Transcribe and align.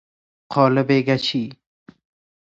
قالب 0.51 0.91
گچی 0.91 1.51